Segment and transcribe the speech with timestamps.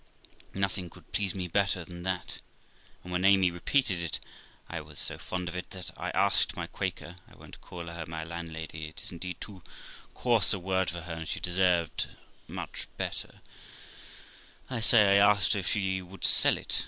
[0.55, 2.39] Nothing could please me better than that,
[3.03, 4.19] and when Amy repeated it,
[4.67, 8.03] I was so fond of it that I asked my Quaker (I won't call her
[8.07, 9.61] landlady; 'tis indeed too
[10.15, 13.41] coarse a word for her, and she deserved a much better)
[14.71, 16.79] I say, I asked her if she would sell it.